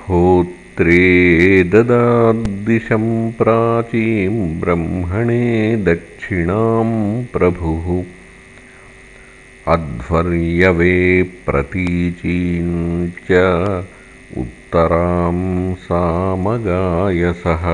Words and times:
होत्रे 0.09 1.63
ददाद्दिशं 1.63 3.31
प्राचीं 3.31 4.59
ब्रह्मणे 4.59 5.75
दक्षिणां 5.75 7.23
प्रभुः। 7.33 8.03
अध्वर्यवे 9.67 11.23
प्रतीचीं 11.23 13.07
च 13.07 13.31
उत्तरां 14.37 15.73
सामगायसः 15.73 17.65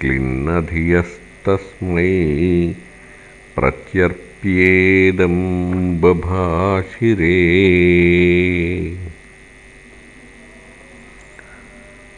क्लिन्नधियस्तस्मै 0.00 2.06
प्रत्यर्प्येदं 3.56 5.36
बभाषिरे। 6.00 7.36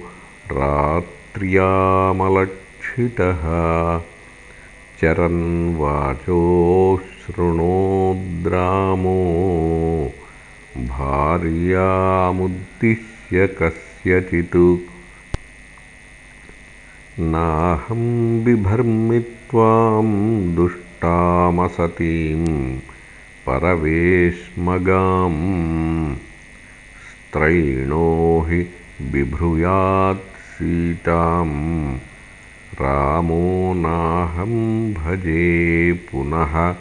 रात्र्यामलक्षितः। 0.52 3.44
चरन्वाचो 5.02 6.42
शृणोद्रामो 6.98 9.20
भार्यामुद्दिश्य 10.78 13.48
कस्यचित् 13.48 14.58
नाहं 17.19 18.44
बिभर्मि 18.44 19.19
त्वां 19.19 20.56
दुष्टामसतीं 20.56 22.80
परवेश्मगां 23.46 25.34
स्त्रैणो 26.94 28.46
हि 28.50 28.66
सीतां। 30.40 31.97
रामो 32.81 33.74
नाहं 33.75 34.94
भजे 34.94 35.94
पुनः। 35.94 36.75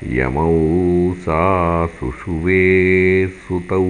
यमौ 0.04 1.14
सा 1.14 1.88
सुषुवे 1.88 3.28
सुतौ 3.28 3.86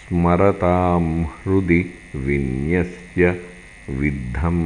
स्मरतां 0.00 1.24
हृदि 1.24 1.94
विन्यस्य 2.16 3.40
विद्धं 3.90 4.58